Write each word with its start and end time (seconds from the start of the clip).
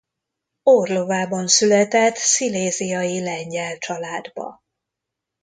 Orlovában 0.63 1.47
született 1.47 2.15
sziléziai 2.15 3.19
lengyel 3.23 3.77
családba. 3.77 4.63